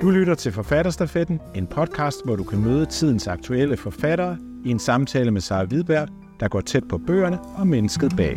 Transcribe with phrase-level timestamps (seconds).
[0.00, 4.78] Du lytter til Forfatterstafetten, en podcast, hvor du kan møde tidens aktuelle forfattere i en
[4.78, 6.08] samtale med Sara Hvidberg,
[6.40, 8.36] der går tæt på bøgerne og mennesket bag.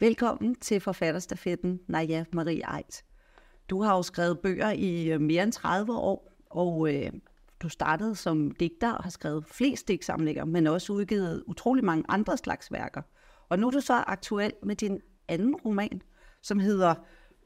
[0.00, 3.04] Velkommen til Forfatterstafetten, Naja Marie Eit.
[3.70, 7.12] Du har jo skrevet bøger i øh, mere end 30 år, og øh,
[7.62, 12.36] du startede som digter og har skrevet flest digtsamlinger, men også udgivet utrolig mange andre
[12.36, 13.02] slags værker.
[13.48, 16.02] Og nu er du så aktuel med din anden roman,
[16.42, 16.94] som hedder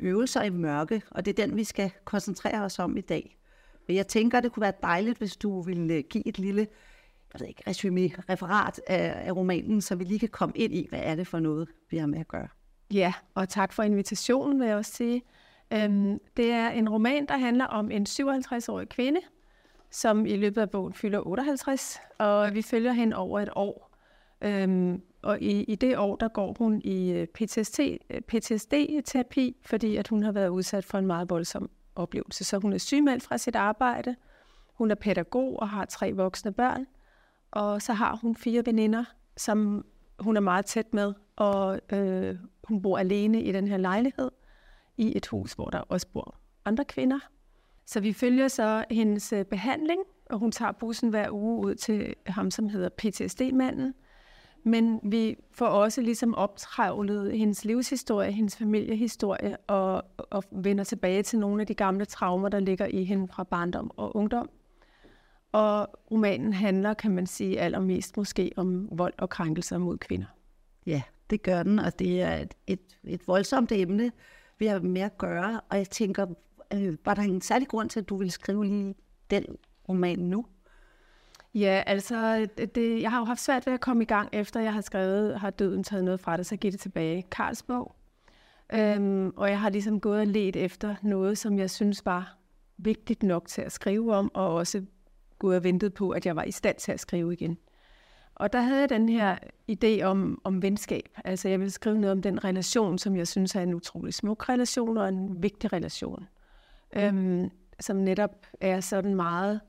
[0.00, 3.38] Øvelser i mørke, og det er den, vi skal koncentrere os om i dag.
[3.86, 6.66] Men jeg tænker, det kunne være dejligt, hvis du ville øh, give et lille
[7.32, 10.86] jeg ved ikke, resume, referat af, af romanen, så vi lige kan komme ind i,
[10.88, 12.48] hvad er det for noget, vi har med at gøre.
[12.92, 15.22] Ja, og tak for invitationen, vil jeg også sige.
[15.72, 19.20] Øhm, det er en roman, der handler om en 57-årig kvinde,
[19.90, 23.96] som i løbet af bogen fylder 58, og vi følger hende over et år.
[24.42, 27.80] Øhm, og i, i det år, der går hun i øh, PTSD,
[28.28, 32.44] PTSD-terapi, øh, fordi at hun har været udsat for en meget voldsom oplevelse.
[32.44, 34.16] Så hun er sygemeldt fra sit arbejde,
[34.74, 36.86] hun er pædagog og har tre voksne børn,
[37.50, 39.04] og så har hun fire veninder,
[39.36, 39.86] som
[40.18, 44.30] hun er meget tæt med, og øh, hun bor alene i den her lejlighed
[44.96, 47.18] i et hus, hvor der også bor andre kvinder.
[47.86, 52.14] Så vi følger så hendes øh, behandling, og hun tager bussen hver uge ud til
[52.26, 53.94] ham, som hedder PTSD-manden.
[54.64, 61.38] Men vi får også ligesom optravlet hendes livshistorie, hendes familiehistorie, og, og vender tilbage til
[61.38, 64.50] nogle af de gamle traumer, der ligger i hende fra barndom og ungdom.
[65.52, 70.26] Og romanen handler, kan man sige, allermest måske om vold og krænkelser mod kvinder.
[70.86, 74.12] Ja, det gør den, og det er et, et, et voldsomt emne,
[74.58, 75.60] vi har med at gøre.
[75.70, 76.26] Og jeg tænker,
[76.74, 78.94] øh, var der en særlig grund til, at du ville skrive lige
[79.30, 79.44] den
[79.88, 80.46] roman nu?
[81.58, 84.60] Ja, altså, øh, det, jeg har jo haft svært ved at komme i gang, efter
[84.60, 87.22] jeg har skrevet, har døden taget noget fra det, så giver det tilbage.
[87.30, 87.94] Karls bog.
[88.72, 92.36] Øhm, og jeg har ligesom gået og let efter noget, som jeg synes var
[92.76, 94.82] vigtigt nok til at skrive om, og også
[95.38, 97.58] gået og ventet på, at jeg var i stand til at skrive igen.
[98.34, 99.38] Og der havde jeg den her
[99.72, 101.08] idé om, om venskab.
[101.24, 104.48] Altså jeg ville skrive noget om den relation, som jeg synes er en utrolig smuk
[104.48, 106.26] relation og en vigtig relation.
[106.94, 107.00] Mm.
[107.00, 109.60] Øhm, som netop er sådan meget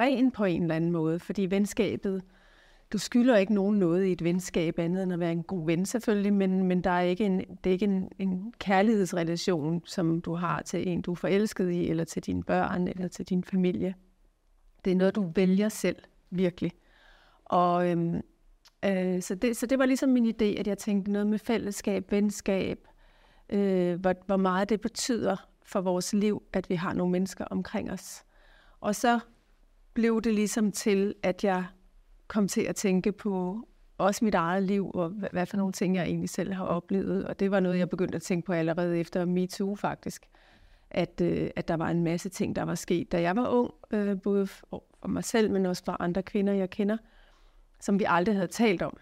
[0.00, 2.22] ren på en eller anden måde, fordi venskabet,
[2.92, 5.86] du skylder ikke nogen noget i et venskab andet end at være en god ven
[5.86, 10.34] selvfølgelig, men, men der er ikke en, det er ikke en, en kærlighedsrelation, som du
[10.34, 13.94] har til en, du er forelsket i, eller til dine børn, eller til din familie.
[14.84, 15.96] Det er noget, du vælger selv,
[16.30, 16.72] virkelig.
[17.44, 18.20] Og øhm,
[18.84, 22.12] øh, så, det, så det var ligesom min idé, at jeg tænkte noget med fællesskab,
[22.12, 22.78] venskab,
[23.50, 27.90] øh, hvor, hvor meget det betyder for vores liv, at vi har nogle mennesker omkring
[27.90, 28.24] os.
[28.80, 29.20] Og så
[29.94, 31.64] blev det ligesom til, at jeg
[32.28, 33.64] kom til at tænke på
[33.98, 37.24] også mit eget liv, og hvad, hvad for nogle ting, jeg egentlig selv har oplevet.
[37.24, 40.26] Og det var noget, jeg begyndte at tænke på allerede efter MeToo faktisk.
[40.90, 43.70] At, øh, at der var en masse ting, der var sket, da jeg var ung,
[43.90, 46.96] øh, både for mig selv, men også for andre kvinder, jeg kender,
[47.80, 48.96] som vi aldrig havde talt om,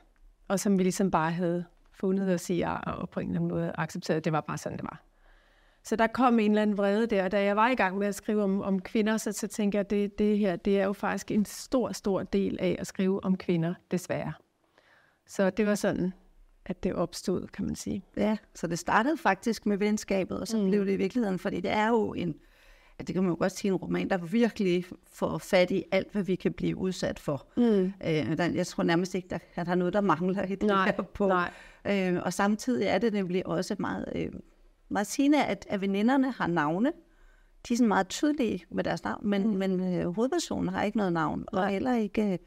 [0.49, 3.73] og som vi ligesom bare havde fundet os i, og på en eller anden måde
[3.79, 5.06] accepteret, at det var bare sådan, det var.
[5.87, 8.15] Så der kom en eller anden vrede der, da jeg var i gang med at
[8.15, 10.93] skrive om, om kvinder, så, så tænker jeg, at det, det her, det er jo
[10.93, 14.33] faktisk en stor, stor del af at skrive om kvinder, desværre.
[15.27, 16.13] Så det var sådan,
[16.67, 18.05] at det opstod, kan man sige.
[18.17, 20.69] Ja, så det startede faktisk med venskabet, og så mm.
[20.69, 22.35] blev det i virkeligheden, fordi det er jo en,
[22.99, 26.13] ja, det kan man jo godt sige, en roman, der virkelig får fat i alt,
[26.13, 27.47] hvad vi kan blive udsat for.
[27.57, 27.85] Mm.
[27.85, 30.63] Øh, der, jeg tror nærmest ikke, der, at der er noget, der mangler i det
[30.63, 31.29] nej, her på.
[31.29, 31.51] Nej.
[31.85, 34.13] Øh, og samtidig er det nemlig også meget...
[34.15, 34.33] Øh,
[34.89, 36.93] meget sigende, at, at veninderne har navne.
[37.69, 39.57] De er sådan meget tydelige med deres navn, men, mm.
[39.57, 41.73] men øh, hovedpersonen har ikke noget navn, og Nej.
[41.73, 42.39] heller ikke øh,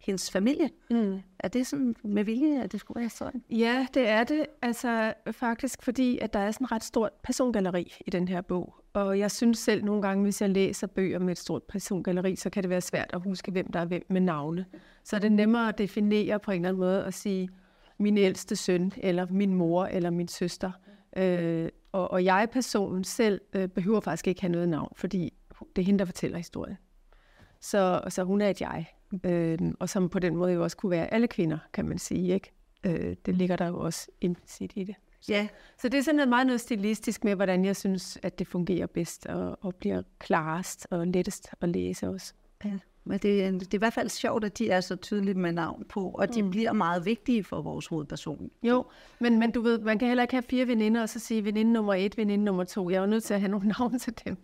[0.00, 0.70] hendes familie.
[0.90, 1.20] Mm.
[1.38, 3.42] Er det sådan med vilje, at det skulle være sådan?
[3.50, 4.46] Ja, det er det.
[4.62, 8.74] Altså faktisk fordi, at der er sådan et ret stort persongalleri i den her bog.
[8.92, 12.50] Og jeg synes selv nogle gange, hvis jeg læser bøger med et stort persongalleri, så
[12.50, 14.66] kan det være svært at huske, hvem der er hvem med navne.
[15.04, 17.48] Så er det nemmere at definere på en eller anden måde og sige,
[17.98, 20.70] min ældste søn, eller min mor, eller min søster.
[21.16, 25.32] Øh, og, og jeg-personen selv øh, behøver faktisk ikke have noget navn, fordi
[25.76, 26.76] det er hende, der fortæller historien.
[27.60, 28.86] Så, så hun er et jeg.
[29.24, 32.34] Øh, og som på den måde jo også kunne være alle kvinder, kan man sige.
[32.34, 32.52] Ikke?
[32.84, 34.94] Øh, det ligger der jo også implicit i det.
[35.28, 35.48] Ja.
[35.80, 38.86] så det er sådan noget meget noget stilistisk med, hvordan jeg synes, at det fungerer
[38.86, 42.32] bedst og, og bliver klarest og lettest at læse også.
[42.64, 42.78] Ja.
[43.08, 45.52] Men det, er, det er i hvert fald sjovt, at de er så tydelige med
[45.52, 46.50] navn på, og de mm.
[46.50, 48.50] bliver meget vigtige for vores hovedperson.
[48.62, 48.84] Jo,
[49.18, 51.72] men, men du ved, man kan heller ikke have fire veninder, og så sige veninde
[51.72, 52.90] nummer et, veninde nummer to.
[52.90, 54.36] Jeg er nødt til at have nogle navne til dem.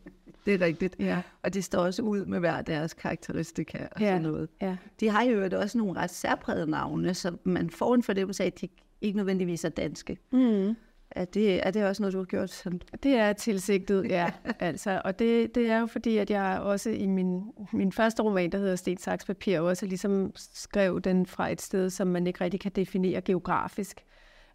[0.47, 0.97] Det er rigtigt.
[0.99, 1.23] Ja.
[1.43, 4.07] Og det står også ud med hver deres karakteristika og ja.
[4.07, 4.49] sådan noget.
[4.63, 4.77] Ja.
[5.01, 8.61] De har jo også nogle ret særprægede navne, så man får en fornemmelse af, at
[8.61, 8.69] de
[9.01, 10.19] ikke nødvendigvis er danske.
[10.33, 10.77] Mm.
[11.15, 12.81] Er det, er det også noget, du har gjort sådan?
[13.03, 14.33] Det er tilsigtet, ja.
[14.59, 18.53] altså, og det, det er jo fordi, at jeg også i min, min første roman,
[18.53, 22.45] der hedder Sten Saks Papir, også ligesom skrev den fra et sted, som man ikke
[22.45, 24.05] rigtig kan definere geografisk,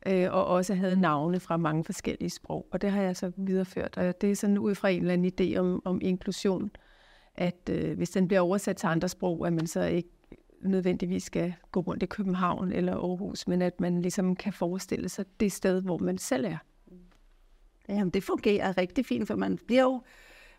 [0.05, 2.67] øh, og også havde navne fra mange forskellige sprog.
[2.71, 5.31] Og det har jeg så videreført, og det er sådan ud fra en eller anden
[5.41, 6.71] idé om, om inklusion,
[7.35, 10.09] at øh, hvis den bliver oversat til andre sprog, at man så ikke
[10.61, 15.25] nødvendigvis skal gå rundt i København eller Aarhus, men at man ligesom kan forestille sig
[15.39, 16.57] det sted, hvor man selv er.
[17.89, 20.01] Jamen, det fungerer rigtig fint, for man bliver jo,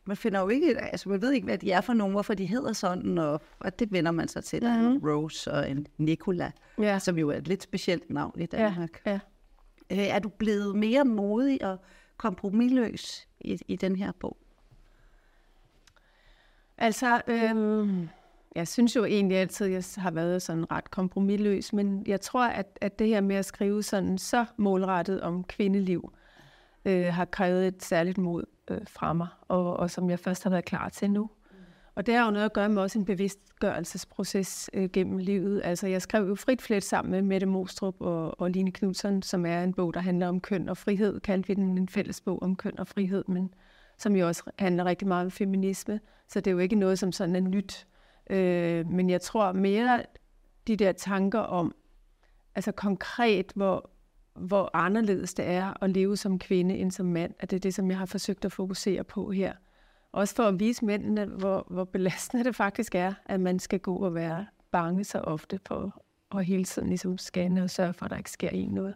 [0.04, 2.46] man finder jo ikke, altså man ved ikke, hvad de er for nogen, hvorfor de
[2.46, 4.64] hedder sådan, og, og det vender man sig til.
[4.64, 6.98] Er en Rose og en Nicola, Ja.
[6.98, 9.02] som jo er et lidt specielt navn i Danmark.
[9.06, 9.18] Ja.
[9.92, 11.78] Øh, er du blevet mere modig og
[12.16, 14.36] kompromilløs i, i den her bog?
[16.78, 18.08] Altså, øhm,
[18.54, 22.46] jeg synes jo egentlig altid, at jeg har været sådan ret kompromilløs, men jeg tror,
[22.46, 26.12] at, at det her med at skrive sådan så målrettet om kvindeliv,
[26.84, 30.50] øh, har krævet et særligt mod øh, fra mig, og, og som jeg først har
[30.50, 31.30] været klar til nu.
[31.94, 35.60] Og det har jo noget at gøre med også en bevidstgørelsesproces øh, gennem livet.
[35.64, 39.46] Altså, jeg skrev jo Frit Flet sammen med Mette Mostrup og, og Line Knudsen, som
[39.46, 41.20] er en bog, der handler om køn og frihed.
[41.20, 43.54] Kaldte vi den en fælles bog om køn og frihed, men
[43.98, 46.00] som jo også handler rigtig meget om feminisme.
[46.28, 47.86] Så det er jo ikke noget, som sådan er nyt.
[48.30, 50.02] Øh, men jeg tror mere
[50.66, 51.74] de der tanker om,
[52.54, 53.90] altså konkret, hvor,
[54.34, 57.74] hvor anderledes det er at leve som kvinde end som mand, at det er det,
[57.74, 59.52] som jeg har forsøgt at fokusere på her.
[60.12, 63.96] Også for at vise mændene, hvor, hvor belastende det faktisk er, at man skal gå
[63.96, 66.02] og være bange så ofte for
[66.34, 68.94] at hele tiden ligesom scanne og sørge for, at der ikke sker en noget.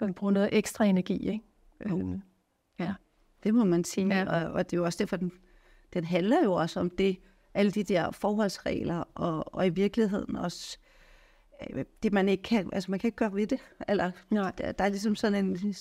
[0.00, 1.44] Man bruger noget ekstra energi, ikke?
[1.80, 2.22] Øhm,
[2.78, 2.94] ja.
[3.42, 4.44] Det må man sige, ja.
[4.44, 5.32] og, og det er jo også derfor, den,
[5.92, 7.18] den handler jo også om det,
[7.58, 10.78] alle de der forholdsregler, og, og i virkeligheden også
[11.70, 13.60] øh, det, man ikke kan, altså man kan ikke gøre ved det.
[13.88, 14.52] Eller, Nej.
[14.58, 15.74] der, der er ligesom sådan en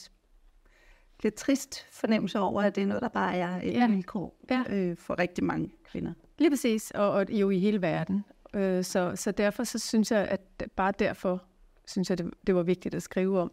[1.23, 3.87] lidt trist fornemmelse over, at det er noget, der bare er et Ja.
[3.87, 4.63] vilkår Ja.
[4.69, 6.13] øh, for rigtig mange kvinder.
[6.37, 8.25] Lige præcis, og, og jo i hele verden.
[8.53, 10.41] Øh, så, så derfor så synes jeg, at
[10.75, 11.43] bare derfor
[11.87, 13.51] synes jeg, det, det var vigtigt at skrive om.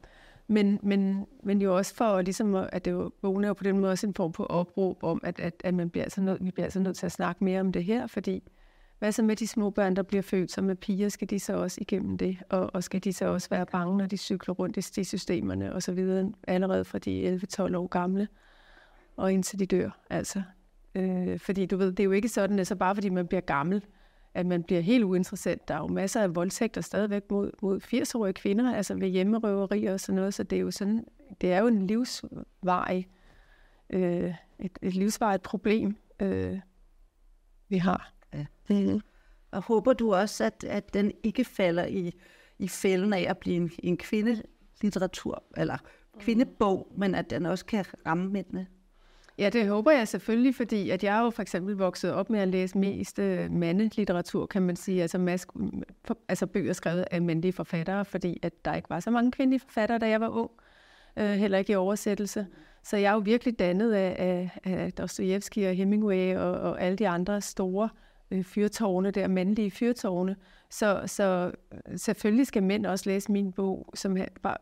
[0.49, 3.64] Men, men, men jo også for ligesom, at- at det jo bogen er jo på
[3.64, 6.44] den måde også en form på opråb om, at, at, at man bliver altså nødt,
[6.44, 8.43] vi bliver altså nødt til at snakke mere om det her, fordi
[8.99, 11.56] hvad så med de små børn, der bliver født som er piger, skal de så
[11.56, 12.38] også igennem det?
[12.49, 15.75] Og, og skal de så også være bange, når de cykler rundt i de systemerne
[15.75, 18.29] og så videre, allerede fra de 11-12 år gamle,
[19.17, 20.43] og indtil de dør, altså.
[20.94, 23.41] Øh, fordi du ved, det er jo ikke sådan, at så bare fordi man bliver
[23.41, 23.85] gammel,
[24.34, 25.69] at man bliver helt uinteressant.
[25.69, 30.00] Der er jo masser af voldtægter stadigvæk mod, mod 80-årige kvinder, altså ved hjemmerøveri og
[30.00, 31.04] sådan noget, så det er jo sådan,
[31.40, 33.08] det er jo en livsvarig,
[33.90, 36.58] øh, et, et livsvarigt problem, øh,
[37.69, 38.14] vi har.
[38.70, 39.00] Mm.
[39.50, 42.12] Og håber du også, at, at den ikke falder i,
[42.58, 45.78] i fælden af at blive en, en kvindelitteratur, eller
[46.19, 48.66] kvindebog, men at den også kan ramme mændene?
[49.38, 52.40] Ja, det håber jeg selvfølgelig, fordi at jeg er jo for eksempel vokset op med
[52.40, 57.22] at læse mest øh, mandelitteratur, kan man sige, altså, mas- for, altså bøger skrevet af
[57.22, 60.50] mandlige forfattere, fordi at der ikke var så mange kvindelige forfattere, da jeg var ung,
[61.16, 62.46] øh, heller ikke i oversættelse.
[62.82, 66.96] Så jeg er jo virkelig dannet af, af, af Dostoyevsky og Hemingway og, og alle
[66.96, 67.88] de andre store
[68.31, 70.36] øh, fyrtårne der, mandlige fyrtårne.
[70.70, 73.90] Så, så øh, selvfølgelig skal mænd også læse min bog.
[73.94, 74.16] Som,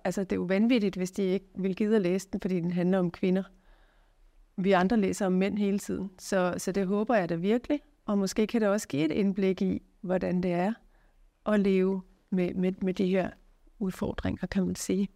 [0.04, 2.70] altså, det er jo vanvittigt, hvis de ikke vil gide at læse den, fordi den
[2.70, 3.42] handler om kvinder
[4.64, 6.10] vi andre læser om mænd hele tiden.
[6.18, 7.80] Så, så det håber jeg da virkelig.
[8.06, 10.72] Og måske kan det også give et indblik i, hvordan det er
[11.46, 13.30] at leve med, med, med de her
[13.78, 15.08] udfordringer, kan man sige.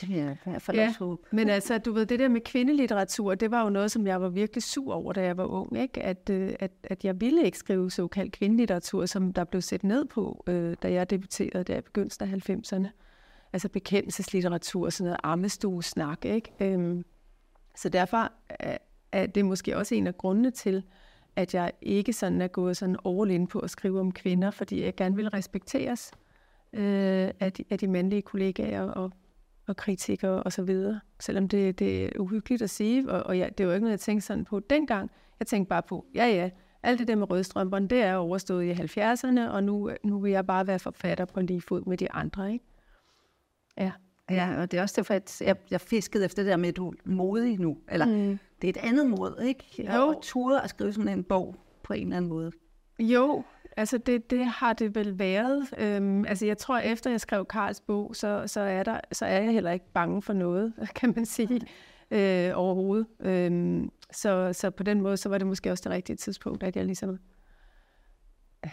[0.00, 0.86] Det vil jeg i hvert fald Ja.
[0.86, 1.22] også håbe.
[1.32, 4.28] Men altså, du ved, det der med kvindelitteratur, det var jo noget, som jeg var
[4.28, 5.78] virkelig sur over, da jeg var ung.
[5.78, 6.02] Ikke?
[6.02, 10.04] At, øh, at, at jeg ville ikke skrive såkaldt kvindelitteratur, som der blev set ned
[10.04, 12.88] på, øh, da jeg debuterede der i begyndelsen af 90'erne.
[13.52, 16.52] Altså bekendelseslitteratur, sådan noget armestuesnak, ikke?
[16.60, 17.04] Øhm,
[17.76, 18.32] så derfor
[19.12, 20.82] det er måske også en af grundene til,
[21.36, 24.84] at jeg ikke sådan er gået sådan all in på at skrive om kvinder, fordi
[24.84, 26.10] jeg gerne vil respekteres
[26.72, 29.12] øh, af, de, af de mandlige kollegaer og,
[29.66, 31.00] og kritikere og så videre.
[31.20, 34.00] Selvom det, det er uhyggeligt at sige, og, og jeg, det var ikke noget, jeg
[34.00, 35.10] tænkte sådan på dengang.
[35.38, 36.50] Jeg tænkte bare på, ja ja,
[36.82, 40.46] alt det der med rødstrømperne, det er overstået i 70'erne, og nu, nu vil jeg
[40.46, 42.64] bare være forfatter på lige fod med de andre, ikke?
[43.78, 43.92] Ja.
[44.30, 46.76] Ja, og det er også derfor, at jeg, jeg fiskede efter det der med, at
[46.76, 47.78] du er modig nu.
[47.88, 48.38] Eller mm.
[48.62, 49.92] det er et andet mod, ikke?
[49.94, 50.10] Jo.
[50.10, 52.52] At ture at skrive sådan en bog på en eller anden måde.
[52.98, 53.44] Jo,
[53.76, 55.68] altså det, det har det vel været.
[55.78, 59.42] Øhm, altså jeg tror, efter jeg skrev Karls bog, så, så, er der, så er
[59.42, 61.60] jeg heller ikke bange for noget, kan man sige,
[62.10, 63.06] øh, overhovedet.
[63.20, 66.76] Øhm, så, så på den måde, så var det måske også det rigtige tidspunkt, at
[66.76, 67.18] jeg ligesom
[68.64, 68.70] øh,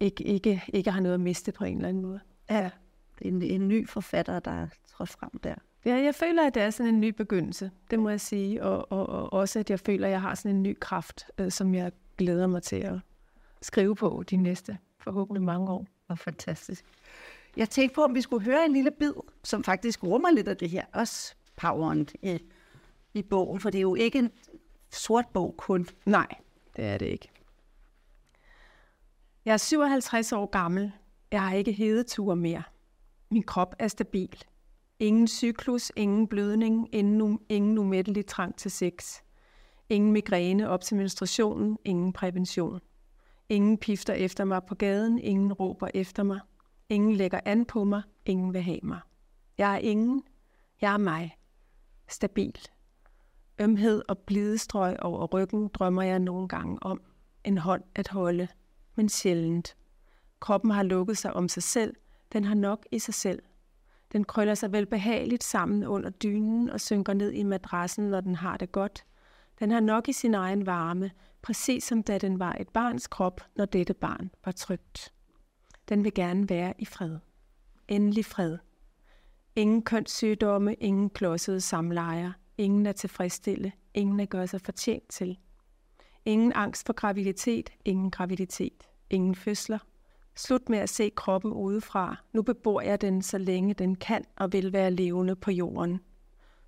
[0.00, 2.20] ikke, ikke, ikke har noget at miste på en eller anden måde.
[2.50, 2.70] Ja.
[3.20, 5.54] Det er en, en ny forfatter, der er trådt frem der.
[5.84, 8.62] Ja, jeg føler, at det er sådan en ny begyndelse, det må jeg sige.
[8.62, 11.50] Og, og, og også, at jeg føler, at jeg har sådan en ny kraft, øh,
[11.50, 12.98] som jeg glæder mig til at
[13.62, 15.86] skrive på de næste forhåbentlig mange år.
[16.06, 16.84] Hvor fantastisk.
[17.56, 19.12] Jeg tænkte på, om vi skulle høre en lille bid,
[19.44, 22.38] som faktisk rummer lidt af det her, også poweren i,
[23.14, 24.30] i bogen, for det er jo ikke en
[24.90, 25.88] sort bog kun.
[26.06, 26.26] Nej,
[26.76, 27.28] det er det ikke.
[29.44, 30.92] Jeg er 57 år gammel.
[31.32, 32.62] Jeg har ikke hedeture mere.
[33.30, 34.44] Min krop er stabil.
[34.98, 39.20] Ingen cyklus, ingen blødning, ingen, ingen umættelig trang til sex.
[39.88, 42.80] Ingen migræne op til menstruationen, ingen prævention.
[43.48, 46.40] Ingen pifter efter mig på gaden, ingen råber efter mig.
[46.88, 49.00] Ingen lægger an på mig, ingen vil have mig.
[49.58, 50.22] Jeg er ingen,
[50.80, 51.36] jeg er mig.
[52.08, 52.58] Stabil.
[53.60, 57.00] Ømhed og blidestrøg over ryggen drømmer jeg nogle gange om.
[57.44, 58.48] En hånd at holde,
[58.94, 59.76] men sjældent.
[60.40, 61.96] Kroppen har lukket sig om sig selv.
[62.32, 63.42] Den har nok i sig selv.
[64.12, 68.34] Den krøller sig vel behageligt sammen under dynen og synker ned i madrassen, når den
[68.34, 69.04] har det godt.
[69.58, 71.10] Den har nok i sin egen varme,
[71.42, 75.12] præcis som da den var et barns krop, når dette barn var trygt.
[75.88, 77.18] Den vil gerne være i fred.
[77.88, 78.58] Endelig fred.
[79.56, 85.38] Ingen kønssygdomme, ingen klodsede samlejer, ingen er tilfredsstille, ingen er gøre sig fortjent til.
[86.24, 89.78] Ingen angst for graviditet, ingen graviditet, ingen fødsler.
[90.36, 92.16] Slut med at se kroppen udefra.
[92.32, 96.00] Nu bebor jeg den, så længe den kan og vil være levende på jorden.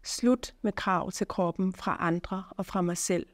[0.03, 3.27] Slut med krav til kroppen fra andre og fra mig selv.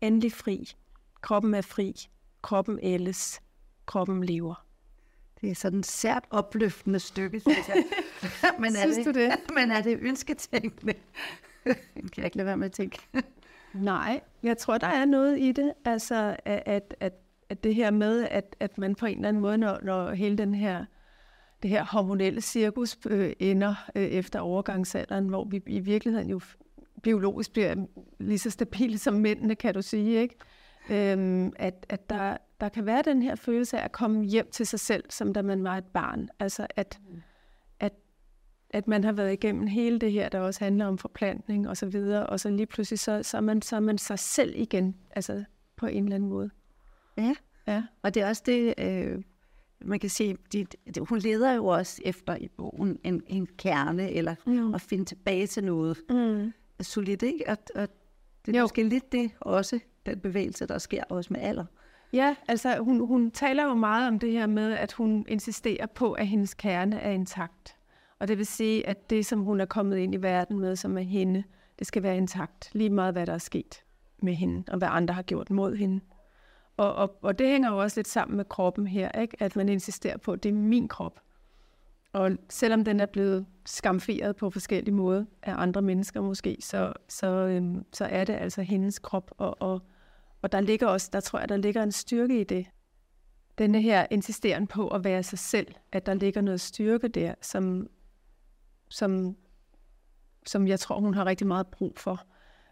[0.00, 0.72] Endelig fri.
[1.20, 1.94] Kroppen er fri.
[2.42, 3.40] Kroppen ældes.
[3.86, 4.64] Kroppen lever.
[5.40, 7.84] Det er sådan et sært opløftende stykke, synes jeg.
[8.60, 9.32] men er Synes det, du det?
[9.56, 10.94] Men er det ønsketænkende?
[11.94, 12.98] kan jeg ikke lade være med at tænke.
[13.74, 15.72] Nej, jeg tror, der er noget i det.
[15.84, 17.12] Altså, at, at,
[17.48, 20.38] at det her med, at, at man på en eller anden måde, når, når hele
[20.38, 20.84] den her,
[21.62, 26.40] det her hormonelle cirkus øh, ender øh, efter overgangsalderen, hvor vi i virkeligheden jo
[27.02, 27.74] biologisk bliver
[28.18, 30.34] lige så stabile som mændene, kan du sige, ikke?
[30.90, 34.66] Øhm, at, at der, der kan være den her følelse af at komme hjem til
[34.66, 36.28] sig selv, som da man var et barn.
[36.38, 37.00] Altså at,
[37.80, 37.92] at,
[38.70, 41.86] at man har været igennem hele det her, der også handler om forplantning og så
[41.86, 44.96] videre, og så lige pludselig, så, så, er, man, så er man sig selv igen,
[45.10, 45.44] altså
[45.76, 46.50] på en eller anden måde.
[47.18, 47.34] Ja,
[47.66, 47.82] Ja.
[48.02, 49.22] og det er også det, øh,
[49.80, 54.10] man kan sige, de, de, hun leder jo også efter i bogen en, en kerne,
[54.10, 54.74] eller Mm.
[54.74, 56.52] at finde tilbage til noget Mm.
[56.80, 57.44] solidt, ikke?
[57.48, 57.88] Og, og
[58.46, 58.64] det er Jo.
[58.64, 61.64] måske lidt det også, den bevægelse, der sker også med alder.
[62.12, 66.12] Ja, altså hun, hun taler jo meget om det her med, at hun insisterer på,
[66.12, 67.76] at hendes kerne er intakt.
[68.18, 70.98] Og det vil sige, at det, som hun er kommet ind i verden med, som
[70.98, 71.44] er hende,
[71.78, 72.70] det skal være intakt.
[72.72, 73.82] Lige meget, hvad der er sket
[74.22, 76.00] med hende, og hvad andre har gjort mod hende.
[76.78, 79.36] Og, og, og det hænger jo også lidt sammen med kroppen her, ikke?
[79.42, 81.20] at man insisterer på, at det er min krop.
[82.12, 87.26] Og selvom den er blevet skamferet på forskellige måder af andre mennesker måske, så, så,
[87.26, 89.82] øhm, så er det altså hendes krop, og, og,
[90.42, 92.66] og der ligger også, der tror jeg, der ligger en styrke i det.
[93.58, 97.86] Denne her insisteren på at være sig selv, at der ligger noget styrke der, som,
[98.88, 99.36] som,
[100.46, 102.26] som jeg tror, hun har rigtig meget brug for,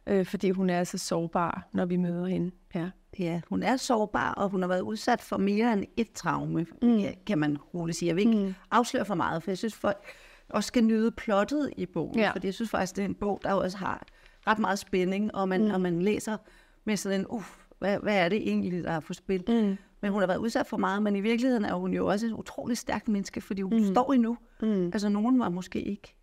[0.06, 2.50] øh, fordi hun er så sårbar, når vi møder hende.
[2.74, 2.90] Ja.
[3.18, 7.00] Ja, hun er sårbar, og hun har været udsat for mere end et traume, mm.
[7.26, 8.06] kan man roligt sige.
[8.06, 8.54] Jeg vil ikke mm.
[8.70, 10.04] afsløre for meget, for jeg synes, folk
[10.48, 12.18] også skal nyde plottet i bogen.
[12.18, 12.30] Ja.
[12.30, 14.06] Fordi jeg synes faktisk, det er en bog, der også har
[14.46, 15.70] ret meget spænding, og man, mm.
[15.70, 16.36] og man læser
[16.84, 19.44] med sådan en, uff, hvad, hvad er det egentlig, der er på spil?
[19.48, 19.76] Mm.
[20.00, 22.32] Men hun har været udsat for meget, men i virkeligheden er hun jo også et
[22.32, 23.94] utroligt stærkt menneske, fordi hun mm.
[23.94, 24.36] står endnu.
[24.62, 24.86] Mm.
[24.86, 26.15] Altså, nogen var måske ikke,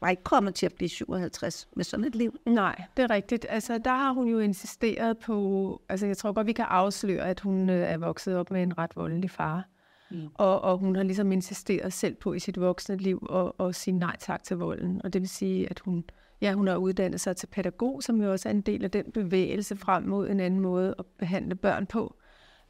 [0.00, 2.38] var ikke kommet til at blive 57 med sådan et liv.
[2.46, 3.46] Nej, det er rigtigt.
[3.48, 7.40] Altså, der har hun jo insisteret på, altså jeg tror godt, vi kan afsløre, at
[7.40, 9.68] hun øh, er vokset op med en ret voldelig far.
[10.10, 10.28] Mm.
[10.34, 13.98] Og, og hun har ligesom insisteret selv på i sit voksne liv at, at sige
[13.98, 15.00] nej tak til volden.
[15.04, 16.04] Og det vil sige, at hun,
[16.40, 19.12] ja, hun har uddannet sig til pædagog, som jo også er en del af den
[19.14, 22.16] bevægelse frem mod en anden måde at behandle børn på.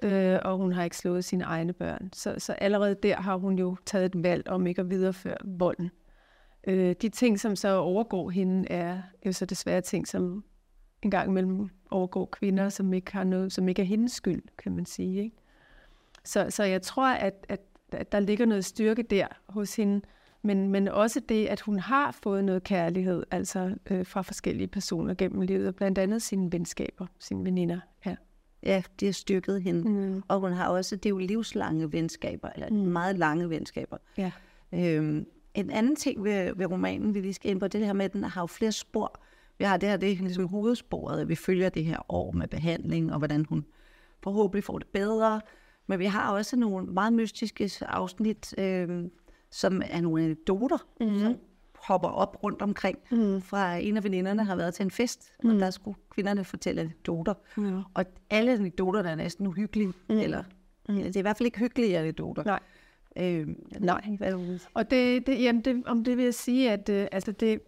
[0.03, 2.11] Øh, og hun har ikke slået sine egne børn.
[2.13, 5.91] Så, så allerede der har hun jo taget et valg om ikke at videreføre volden.
[6.67, 10.45] Øh, de ting, som så overgår hende, er jo så desværre ting, som
[11.03, 14.73] en gang imellem overgår kvinder, som ikke, har noget, som ikke er hendes skyld, kan
[14.73, 15.23] man sige.
[15.23, 15.37] Ikke?
[16.25, 17.61] Så, så jeg tror, at, at,
[17.93, 20.01] at der ligger noget styrke der hos hende,
[20.43, 25.15] men, men også det, at hun har fået noget kærlighed, altså øh, fra forskellige personer
[25.15, 27.81] gennem livet, blandt andet sine venskaber, sine veninder.
[28.07, 28.17] Ja.
[28.63, 29.89] Ja, det har styrket hende.
[29.89, 30.23] Mm.
[30.29, 32.77] Og hun har også, det er jo livslange venskaber, eller mm.
[32.77, 33.97] meget lange venskaber.
[34.17, 34.31] Ja.
[34.73, 37.93] Øhm, en anden ting ved, ved romanen, vi lige skal ind på, det er her
[37.93, 39.21] med, at den har jo flere spor.
[39.59, 42.49] Vi har det her, det er ligesom hovedsporet, at vi følger det her år med
[42.49, 43.65] behandling, og hvordan hun
[44.23, 45.41] forhåbentlig får det bedre.
[45.87, 49.11] Men vi har også nogle meget mystiske afsnit, øhm,
[49.51, 51.19] som er nogle anekdoter, mm.
[51.19, 51.37] som
[51.85, 52.99] hopper op rundt omkring.
[53.11, 53.43] Mm.
[53.43, 55.51] Fra en af veninderne har været til en fest, mm.
[55.51, 57.35] og der skulle kvinderne fortælle anekdoter.
[57.57, 57.83] Mm.
[57.95, 60.19] Og alle anekdoter er næsten uhyggelige, mm.
[60.19, 60.43] eller
[60.89, 60.95] mm.
[60.95, 62.45] det er i hvert fald ikke hyggelige anekdoter.
[62.45, 62.61] Nej.
[63.17, 63.49] Øh,
[63.79, 64.17] Nej.
[64.75, 67.61] Og det, det, jamen det, om det vil jeg sige, at øh, altså det,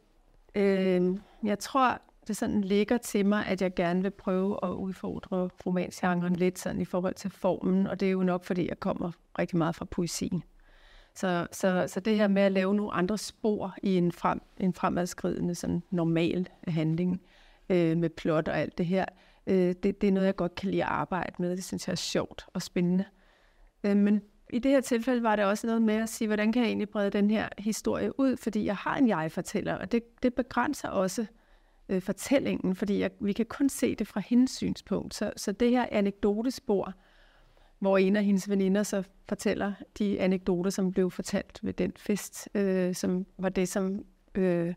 [0.54, 5.48] øh, jeg tror, det sådan ligger til mig, at jeg gerne vil prøve at udfordre
[5.66, 9.12] romansgenren lidt sådan i forhold til formen, og det er jo nok, fordi jeg kommer
[9.38, 10.42] rigtig meget fra poesien.
[11.14, 14.74] Så, så, så det her med at lave nogle andre spor i en, frem, en
[14.74, 17.22] fremadskridende sådan normal handling
[17.68, 19.04] øh, med plot og alt det her,
[19.46, 21.56] øh, det, det er noget, jeg godt kan lide at arbejde med.
[21.56, 23.04] Det synes jeg er sjovt og spændende.
[23.84, 24.22] Øh, men
[24.52, 26.88] i det her tilfælde var det også noget med at sige, hvordan kan jeg egentlig
[26.88, 31.26] brede den her historie ud, fordi jeg har en jeg-fortæller, og det, det begrænser også
[31.88, 35.14] øh, fortællingen, fordi jeg, vi kan kun se det fra hendes synspunkt.
[35.14, 36.92] Så, så det her anekdotespor,
[37.78, 42.48] hvor en af hendes veninder så fortæller de anekdoter, som blev fortalt ved den fest,
[42.54, 44.04] øh, som var det, som
[44.34, 44.74] øh,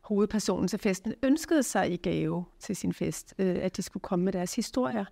[0.00, 4.24] hovedpersonen til festen ønskede sig i gave til sin fest, øh, at de skulle komme
[4.24, 5.04] med deres historier.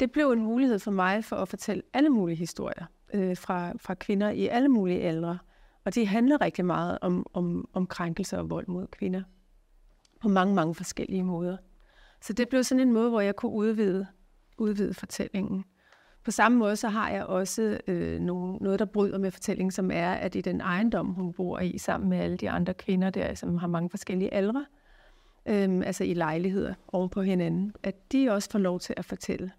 [0.00, 3.94] Det blev en mulighed for mig for at fortælle alle mulige historier øh, fra, fra
[3.94, 5.38] kvinder i alle mulige aldre.
[5.84, 9.22] Og det handler rigtig meget om, om, om krænkelser og vold mod kvinder
[10.20, 11.56] på mange, mange forskellige måder.
[12.20, 14.06] Så det blev sådan en måde, hvor jeg kunne udvide,
[14.58, 15.64] udvide fortællingen.
[16.24, 19.90] På samme måde så har jeg også øh, nogle, noget, der bryder med fortællingen, som
[19.90, 23.34] er, at i den ejendom, hun bor i, sammen med alle de andre kvinder der,
[23.34, 24.66] som har mange forskellige aldre,
[25.46, 29.52] øh, altså i lejligheder oven på hinanden, at de også får lov til at fortælle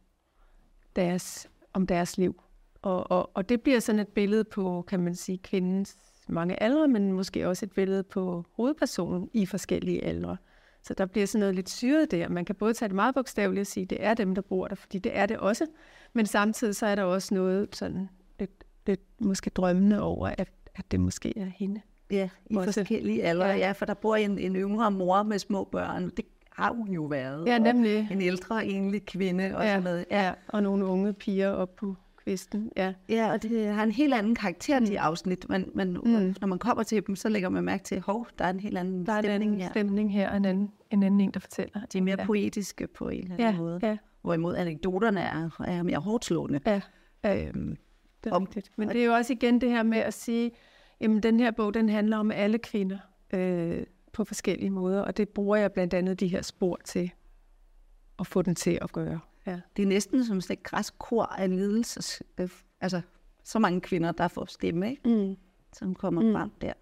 [0.95, 2.41] deres, om deres liv.
[2.85, 6.87] Og, og, og det bliver sådan et billede på, kan man sige, kvindens mange aldre,
[6.87, 10.37] men måske også et billede på hovedpersonen i forskellige aldre.
[10.83, 12.29] Så der bliver sådan noget lidt syret der.
[12.29, 14.67] Man kan både tage det meget bogstaveligt og sige, at det er dem, der bor
[14.67, 15.65] der, fordi det er det også.
[16.13, 20.91] Men samtidig så er der også noget sådan lidt, lidt måske drømmende over, at, at
[20.91, 21.81] det måske er hende.
[22.11, 22.73] Ja, i også.
[22.73, 23.45] forskellige aldre.
[23.45, 23.57] Ja.
[23.57, 26.09] ja, for der bor en, en yngre mor med små børn.
[26.09, 27.45] Det har hun jo været.
[27.47, 28.07] Ja, nemlig.
[28.09, 29.57] Og en ældre enlig kvinde.
[29.57, 30.05] Og ja, med.
[30.11, 32.71] ja, og nogle unge piger op på kvisten.
[32.77, 32.93] Ja.
[33.09, 34.97] ja, og det har en helt anden karakter, de mm.
[34.99, 35.49] afsnit.
[35.49, 36.35] Men, men mm.
[36.41, 38.77] når man kommer til dem, så lægger man mærke til, hov, der er en helt
[38.77, 39.69] anden der er stemning, en anden her.
[39.69, 41.85] stemning her, og en anden, en anden en, der fortæller.
[41.93, 42.25] De er mere ja.
[42.25, 43.79] poetiske på en eller anden ja, måde.
[43.83, 43.97] Ja.
[44.21, 46.59] Hvorimod anekdoterne er, er mere hårdt slående.
[46.65, 46.81] Ja,
[47.23, 47.47] ja.
[47.47, 47.77] Øhm,
[48.23, 50.51] det er om, Men det er jo også igen det her med at sige,
[50.99, 52.97] at den her bog, den handler om alle kvinder
[53.33, 53.83] øh,
[54.13, 57.11] på forskellige måder, og det bruger jeg blandt andet de her spor til
[58.19, 59.19] at få den til at gøre.
[59.47, 59.59] Ja.
[59.77, 62.23] Det er næsten som sådan et græsk kor af lidelses...
[62.37, 62.49] Øh,
[62.81, 63.01] altså,
[63.43, 65.09] så mange kvinder, der får stemme, ikke?
[65.09, 65.35] Mm.
[65.73, 66.33] som kommer mm.
[66.33, 66.67] frem der.
[66.67, 66.75] Jeg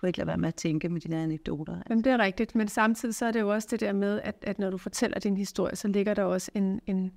[0.00, 1.72] kunne ikke lade være med at tænke med de der anekdoter.
[1.72, 1.86] Altså.
[1.90, 4.36] Jamen, det er rigtigt, men samtidig så er det jo også det der med, at,
[4.42, 7.12] at når du fortæller din historie, så ligger der også en, en,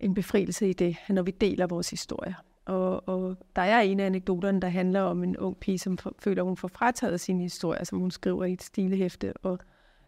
[0.00, 2.34] en befrielse i det, når vi deler vores historie.
[2.64, 6.42] Og, og der er en af anekdoterne, der handler om en ung pige, som føler,
[6.42, 9.58] hun får frataget sin historie, som hun skriver i et stilehæfte, og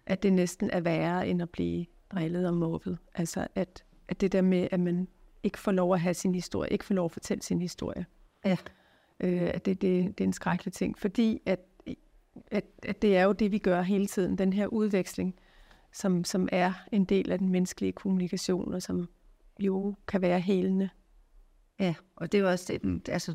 [0.07, 2.99] at det næsten er værre end at blive drillet og mobbet.
[3.14, 5.09] Altså at at det der med, at man
[5.43, 8.07] ikke får lov at have sin historie, ikke får lov at fortælle sin historie.
[8.45, 8.57] Ja.
[9.21, 11.61] Øh, at det, det, det er en skrækkelig ting, fordi at,
[12.51, 15.35] at, at det er jo det, vi gør hele tiden, den her udveksling,
[15.93, 19.09] som, som er en del af den menneskelige kommunikation, og som
[19.61, 20.88] jo kan være helende.
[21.81, 23.35] Ja, og det er jo også det, altså,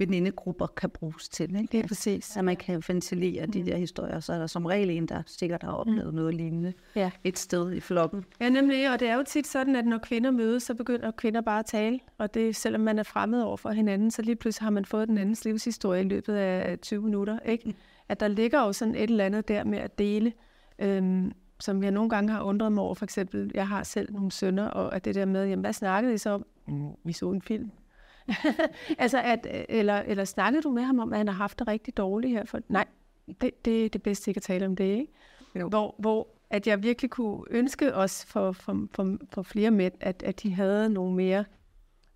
[0.00, 1.56] venindegrupper kan bruges til.
[1.56, 1.68] Ikke?
[1.72, 2.36] Det er præcis.
[2.36, 3.52] At man kan ventilere mm.
[3.52, 6.14] de der historier, så er der som regel en, der sikkert har oplevet mm.
[6.14, 7.10] noget lignende ja.
[7.24, 8.24] et sted i flokken.
[8.40, 11.40] Ja, nemlig, og det er jo tit sådan, at når kvinder mødes, så begynder kvinder
[11.40, 14.66] bare at tale, og det selvom man er fremmed over for hinanden, så lige pludselig
[14.66, 17.38] har man fået den andens livshistorie i løbet af 20 minutter.
[17.38, 17.62] Ikke?
[17.66, 17.74] Mm.
[18.08, 20.32] At der ligger jo sådan et eller andet der med at dele,
[20.78, 24.32] øhm, som jeg nogle gange har undret mig over, for eksempel, jeg har selv nogle
[24.32, 26.46] sønner, og at det der med, jamen, hvad snakkede I så om?
[26.68, 27.70] Mm, vi så en film.
[28.98, 31.96] altså at, eller, eller snakkede du med ham om, at han har haft det rigtig
[31.96, 32.44] dårligt her?
[32.44, 32.86] For, nej,
[33.40, 35.12] det, det er det bedste ikke at tale om det, ikke?
[35.68, 40.22] Hvor, hvor at jeg virkelig kunne ønske os for, for, for, for flere mænd, at,
[40.22, 41.44] at de havde nogle mere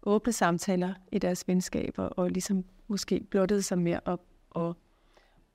[0.03, 4.77] åbne samtaler i deres venskaber, og ligesom måske blottede sig mere op, og,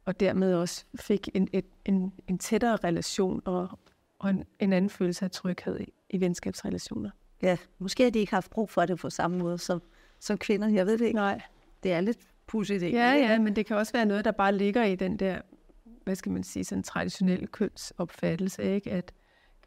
[0.06, 3.80] og dermed også fik en, et, en, en tættere relation og,
[4.20, 7.10] og en, en anden følelse af tryghed i, i venskabsrelationer.
[7.42, 9.82] Ja, måske har de ikke haft brug for det på samme måde som
[10.20, 10.68] som kvinder.
[10.68, 11.16] Jeg ved det ikke.
[11.16, 11.42] Nej.
[11.84, 12.98] Det er lidt pudsigt, ikke?
[12.98, 15.42] Ja, ja, men det kan også være noget, der bare ligger i den der,
[16.04, 18.92] hvad skal man sige, sådan traditionelle kønsopfattelse, ikke?
[18.92, 19.14] At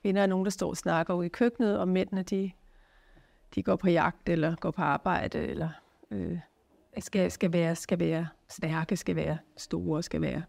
[0.00, 2.50] kvinder er nogen, der står og snakker ude i køkkenet, og mændene, de,
[3.54, 5.68] de går på jagt, eller går på arbejde, eller
[6.10, 6.38] øh,
[6.98, 10.42] skal, skal, være, skal være stærke, skal være store, skal være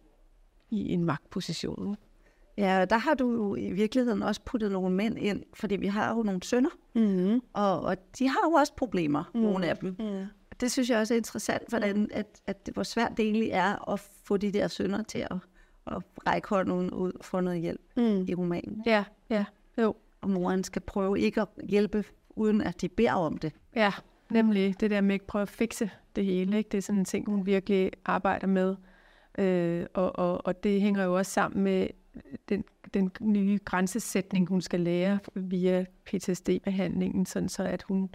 [0.69, 1.97] i en magtposition.
[2.57, 6.15] Ja, der har du jo i virkeligheden også puttet nogle mænd ind, fordi vi har
[6.15, 7.41] jo nogle sønner, mm-hmm.
[7.53, 9.39] og, og de har jo også problemer, mm.
[9.41, 9.95] nogle af dem.
[9.99, 10.25] Mm.
[10.59, 13.89] Det synes jeg også er interessant, hvordan, at, at det, hvor svært det egentlig er
[13.91, 15.37] at få de der sønner til at,
[15.87, 18.25] at række hånden ud og få noget hjælp Mm.
[18.27, 18.83] i romanen.
[18.85, 19.45] Ja, ja,
[19.77, 19.95] jo.
[20.21, 23.53] Og moren skal prøve ikke at hjælpe, uden at de beder om det.
[23.75, 23.91] Ja,
[24.29, 26.57] nemlig det der med ikke prøve at fikse det hele.
[26.57, 26.69] Ikke?
[26.69, 28.75] Det er sådan en ting, hun virkelig arbejder med.
[29.37, 31.87] Øh, og, og, og det hænger jo også sammen med
[32.49, 38.09] den, den nye grænsesætning, hun skal lære via PTSD-behandlingen, sådan så at hun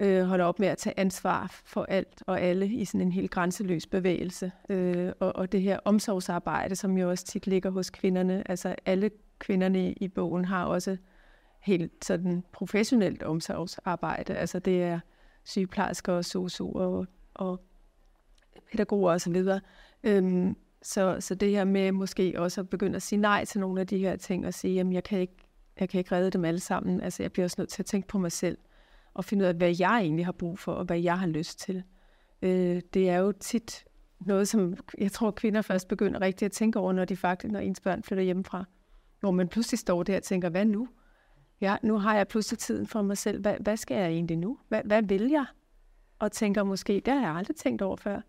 [0.00, 3.30] øh, holder op med at tage ansvar for alt og alle i sådan en helt
[3.30, 4.52] grænseløs bevægelse.
[4.68, 9.10] Øh, og, og det her omsorgsarbejde, som jo også tit ligger hos kvinderne, altså alle
[9.38, 10.96] kvinderne i bogen har også
[11.60, 14.34] helt sådan professionelt omsorgsarbejde.
[14.34, 15.00] Altså det er
[15.44, 17.60] sygeplejersker og sosuer og, og
[18.72, 19.44] pædagoger osv.
[20.04, 23.80] Øhm, så, så det her med måske også at begynde at sige nej til nogle
[23.80, 25.36] af de her ting og sige, jamen jeg kan ikke,
[25.80, 27.00] jeg kan ikke redde dem alle sammen.
[27.00, 28.58] Altså jeg bliver også nødt til at tænke på mig selv
[29.14, 31.58] og finde ud af, hvad jeg egentlig har brug for og hvad jeg har lyst
[31.58, 31.82] til.
[32.42, 33.84] Øh, det er jo tit
[34.20, 37.60] noget, som jeg tror kvinder først begynder rigtig at tænke over, når de faktisk, når
[37.60, 38.64] ens børn flytter hjemmefra.
[39.20, 40.88] Hvor man pludselig står der og tænker, hvad nu?
[41.60, 43.40] Ja, nu har jeg pludselig tiden for mig selv.
[43.40, 44.58] Hvad, hvad skal jeg egentlig nu?
[44.68, 45.46] Hvad, hvad vil jeg?
[46.18, 48.20] Og tænker måske, det har jeg aldrig tænkt over før.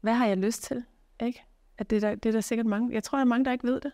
[0.00, 0.84] Hvad har jeg lyst til?
[1.22, 1.42] Ikke?
[1.78, 2.94] At det, er der, det er der sikkert mange.
[2.94, 3.92] Jeg tror, der er mange, der ikke ved det.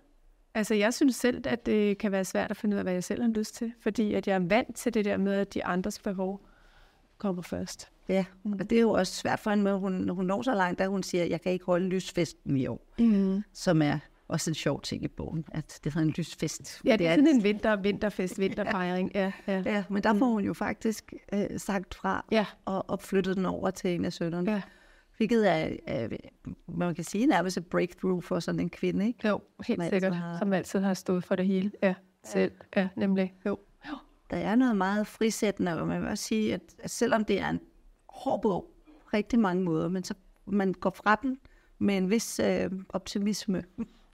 [0.55, 3.05] Altså, jeg synes selv, at det kan være svært at finde ud af, hvad jeg
[3.05, 3.73] selv har lyst til.
[3.81, 6.41] Fordi at jeg er vant til det der med, at de andres behov
[7.19, 7.89] kommer først.
[8.09, 10.55] Ja, og det er jo også svært for hende, når hun, når hun når så
[10.55, 12.87] langt, at hun siger, at jeg kan ikke holde lysfesten i år.
[12.99, 13.43] Mm.
[13.53, 16.81] Som er også en sjov ting i bogen, at det hedder en lysfest.
[16.85, 19.11] Ja, det er sådan en vinter, vinterfest, vinterfejring.
[19.15, 19.63] Ja, ja.
[19.67, 23.47] Ja, men der får hun jo faktisk øh, sagt fra Ja, og, og flyttet den
[23.47, 24.53] over til en af sønnerne.
[24.53, 24.63] ja.
[25.17, 26.09] Hvilket er, er,
[26.69, 29.29] man kan sige, nærmest et breakthrough for sådan en kvinde, ikke?
[29.29, 30.15] Jo, helt Som sikkert.
[30.17, 31.71] har- Som altid har stået for det hele.
[31.83, 32.53] Ja, selv.
[32.77, 33.35] Ja, nemlig.
[33.47, 33.59] Jo.
[34.31, 37.49] Der er noget meget frisættende, og man vil også sige, at, at selvom det er
[37.51, 37.61] en
[38.09, 38.71] hård bog,
[39.03, 40.15] på rigtig mange måder, men så
[40.47, 41.39] man går fra den
[41.79, 43.65] med en vis øh, optimisme.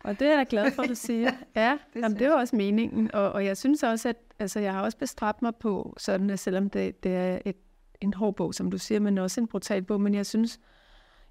[0.04, 1.30] Og det er jeg glad for, at du siger.
[1.56, 3.14] Ja, det, jamen, det er jo også meningen.
[3.14, 6.38] Og, og jeg synes også, at altså, jeg har også bestræbt mig på, sådan at
[6.38, 7.56] selvom det, det er et,
[8.00, 10.60] en hård bog, som du siger, men også en brutal bog, men jeg synes,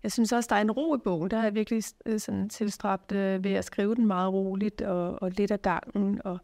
[0.04, 1.32] jeg synes også, der er en ro i bogen.
[1.32, 5.22] Der er jeg virkelig øh, sådan tilstræbt øh, ved at skrive den meget roligt og,
[5.22, 6.38] og lidt af gangen, og,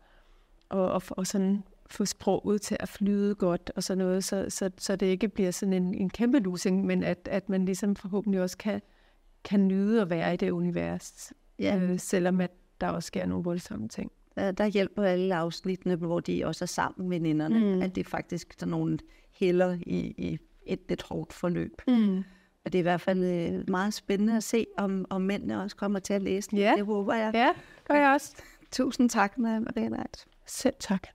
[0.70, 4.70] og, og, og sådan få sproget til at flyde godt og sådan noget, så, så,
[4.78, 8.42] så det ikke bliver sådan en, en kæmpe losing, men at, at man ligesom forhåbentlig
[8.42, 8.82] også kan,
[9.44, 13.44] kan nyde at være i det univers, Ja, øh, selvom at der også sker nogle
[13.44, 14.12] voldsomme ting.
[14.36, 17.82] der, der hjælper alle afsnittene, hvor de også er sammen, veninderne, mm.
[17.82, 19.00] at det faktisk er nogle
[19.32, 21.82] heller i, i et lidt hårdt forløb.
[21.88, 22.24] Mm.
[22.66, 25.76] Og det er i hvert fald øh, meget spændende at se, om, om mændene også
[25.76, 26.58] kommer til at læse den.
[26.58, 26.74] Ja.
[26.78, 27.32] Det håber jeg.
[27.34, 27.50] Ja,
[27.88, 28.36] gør jeg også.
[28.72, 30.26] Tusind tak, Maria Leit.
[30.46, 31.08] Selv tak.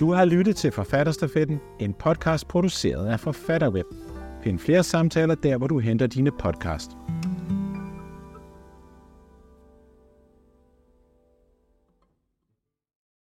[0.00, 3.86] Du har lyttet til Forfatterstafetten, en podcast produceret af Forfatterweb.
[4.42, 6.90] Find flere samtaler der, hvor du henter dine podcast.